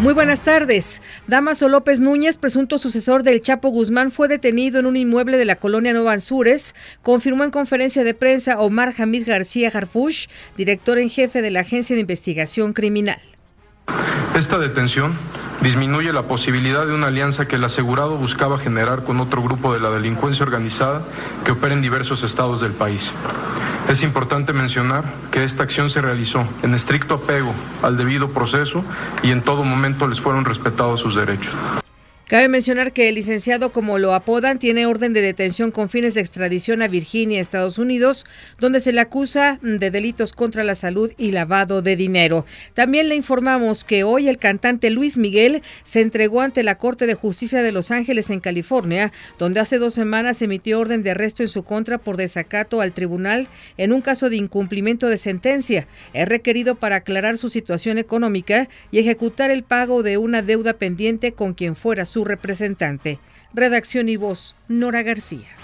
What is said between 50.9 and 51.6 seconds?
de arresto en